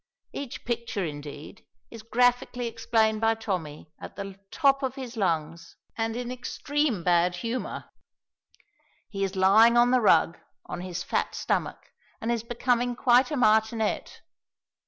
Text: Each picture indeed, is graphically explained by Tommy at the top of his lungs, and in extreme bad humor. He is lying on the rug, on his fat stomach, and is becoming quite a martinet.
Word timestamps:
Each 0.33 0.65
picture 0.65 1.05
indeed, 1.05 1.63
is 1.91 2.01
graphically 2.01 2.65
explained 2.65 3.21
by 3.21 3.35
Tommy 3.35 3.91
at 4.01 4.15
the 4.15 4.39
top 4.49 4.81
of 4.81 4.95
his 4.95 5.15
lungs, 5.15 5.75
and 5.95 6.15
in 6.15 6.31
extreme 6.31 7.03
bad 7.03 7.35
humor. 7.35 7.85
He 9.09 9.23
is 9.23 9.35
lying 9.35 9.77
on 9.77 9.91
the 9.91 10.01
rug, 10.01 10.39
on 10.65 10.81
his 10.81 11.03
fat 11.03 11.35
stomach, 11.35 11.91
and 12.19 12.31
is 12.31 12.41
becoming 12.41 12.95
quite 12.95 13.29
a 13.29 13.37
martinet. 13.37 14.21